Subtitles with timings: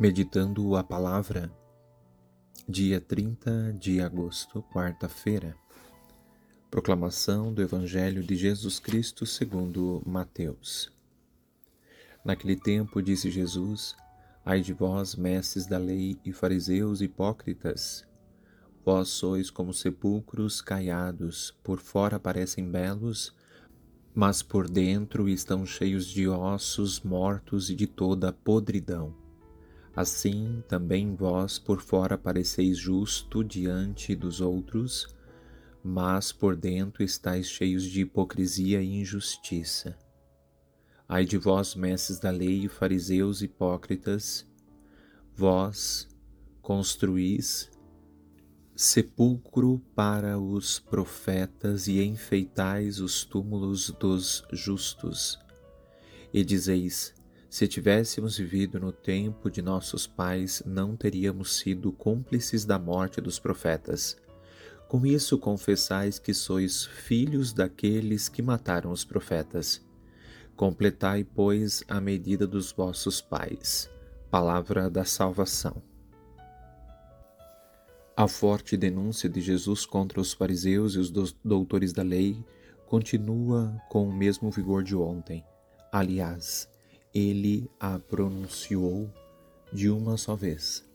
[0.00, 1.52] Meditando a palavra,
[2.66, 5.54] dia 30 de agosto, quarta-feira.
[6.70, 10.90] Proclamação do Evangelho de Jesus Cristo segundo Mateus.
[12.24, 13.94] Naquele tempo disse Jesus:
[14.42, 18.08] Ai de vós, mestres da lei e fariseus hipócritas,
[18.82, 23.34] vós sois como sepulcros caiados, por fora parecem belos,
[24.14, 29.28] mas por dentro estão cheios de ossos mortos e de toda podridão.
[30.00, 35.14] Assim também vós por fora pareceis justo diante dos outros,
[35.84, 39.94] mas por dentro estáis cheios de hipocrisia e injustiça.
[41.06, 44.46] Ai de vós, mestres da lei e fariseus hipócritas,
[45.36, 46.08] vós
[46.62, 47.70] construís
[48.74, 55.38] sepulcro para os profetas e enfeitais os túmulos dos justos.
[56.32, 57.12] E dizeis:
[57.50, 63.40] se tivéssemos vivido no tempo de nossos pais, não teríamos sido cúmplices da morte dos
[63.40, 64.16] profetas.
[64.88, 69.84] Com isso confessais que sois filhos daqueles que mataram os profetas.
[70.54, 73.90] Completai, pois, a medida dos vossos pais.
[74.30, 75.82] Palavra da salvação.
[78.16, 81.10] A forte denúncia de Jesus contra os fariseus e os
[81.42, 82.44] doutores da lei
[82.86, 85.44] continua com o mesmo vigor de ontem.
[85.90, 86.68] Aliás,
[87.12, 89.12] ele a pronunciou
[89.72, 90.88] de uma só vez.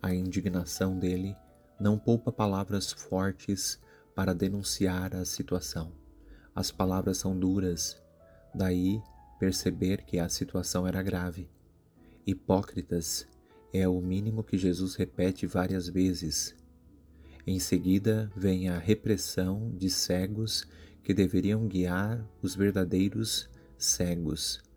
[0.00, 1.36] A indignação dele
[1.80, 3.80] não poupa palavras fortes
[4.14, 5.92] para denunciar a situação.
[6.54, 8.00] As palavras são duras,
[8.54, 9.02] daí
[9.38, 11.48] perceber que a situação era grave.
[12.24, 13.26] Hipócritas
[13.72, 16.54] é o mínimo que Jesus repete várias vezes.
[17.44, 20.64] Em seguida vem a repressão de cegos
[21.02, 24.67] que deveriam guiar os verdadeiros cegos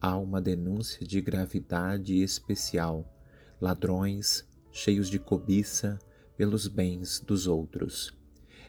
[0.00, 3.04] há uma denúncia de gravidade especial,
[3.60, 5.98] ladrões cheios de cobiça
[6.36, 8.14] pelos bens dos outros.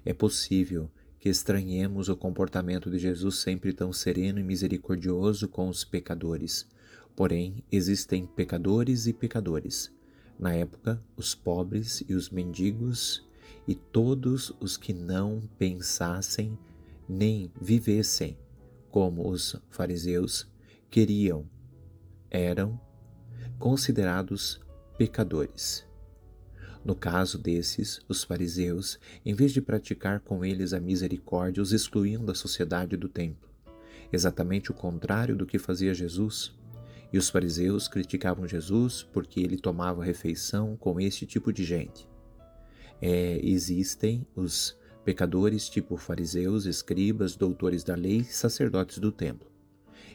[0.04, 0.90] É possível
[1.20, 6.68] que estranhemos o comportamento de Jesus sempre tão sereno e misericordioso com os pecadores.
[7.16, 9.92] Porém, existem pecadores e pecadores.
[10.40, 13.28] Na época, os pobres e os mendigos
[13.68, 16.58] e todos os que não pensassem
[17.08, 18.38] nem vivessem
[18.90, 20.48] como os fariseus
[20.90, 21.46] queriam,
[22.32, 22.80] eram
[23.60, 24.60] considerados
[24.98, 25.88] pecadores.
[26.84, 32.26] No caso desses, os fariseus, em vez de praticar com eles a misericórdia, os excluíam
[32.26, 33.50] da sociedade do templo.
[34.12, 36.58] Exatamente o contrário do que fazia Jesus.
[37.12, 42.08] E os fariseus criticavam Jesus porque ele tomava refeição com este tipo de gente.
[43.02, 49.49] É, existem os pecadores tipo fariseus, escribas, doutores da lei sacerdotes do templo.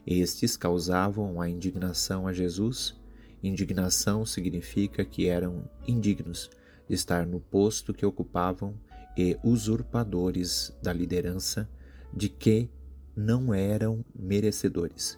[0.06, 2.94] Estes causavam a indignação a Jesus.
[3.42, 6.50] Indignação significa que eram indignos
[6.88, 8.74] de estar no posto que ocupavam
[9.16, 11.68] e usurpadores da liderança
[12.12, 12.68] de que
[13.16, 15.16] não eram merecedores.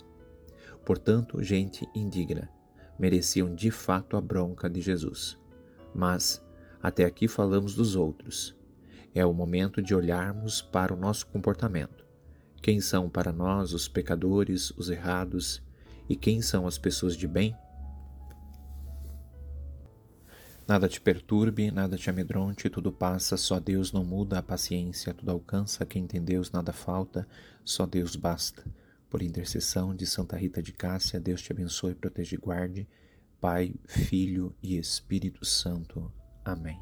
[0.84, 2.48] Portanto, gente indigna,
[2.96, 5.36] mereciam de fato a bronca de Jesus.
[5.92, 6.40] Mas,
[6.80, 8.54] até aqui falamos dos outros.
[9.12, 12.05] É o momento de olharmos para o nosso comportamento.
[12.66, 15.62] Quem são para nós os pecadores, os errados,
[16.08, 17.56] e quem são as pessoas de bem?
[20.66, 25.30] Nada te perturbe, nada te amedronte, tudo passa, só Deus não muda a paciência, tudo
[25.30, 27.24] alcança, quem tem Deus nada falta,
[27.64, 28.64] só Deus basta.
[29.08, 32.88] Por intercessão de Santa Rita de Cássia, Deus te abençoe, protege e guarde,
[33.40, 36.12] Pai, Filho e Espírito Santo.
[36.44, 36.80] Amém.